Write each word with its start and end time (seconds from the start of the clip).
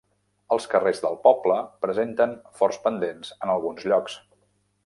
Els 0.53 0.63
carrers 0.71 1.01
del 1.03 1.17
poble 1.27 1.59
presenten 1.87 2.35
forts 2.63 2.83
pendents 2.89 3.33
en 3.39 3.55
alguns 3.57 3.91
llocs. 3.93 4.21